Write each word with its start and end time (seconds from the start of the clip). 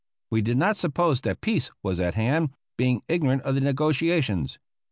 We 0.31 0.41
did 0.41 0.57
not 0.57 0.77
suppose 0.77 1.21
that 1.21 1.41
peace 1.41 1.69
was 1.83 1.99
at 1.99 2.15
hand, 2.15 2.55
being 2.75 3.03
ignorant 3.07 3.43
of 3.43 3.53
the 3.53 3.61
negotiations. 3.61 4.57